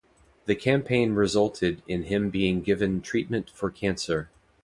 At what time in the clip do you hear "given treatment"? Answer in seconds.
2.63-3.51